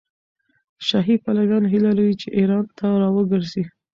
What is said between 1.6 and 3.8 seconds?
هیله لري چې ایران ته راوګرځي.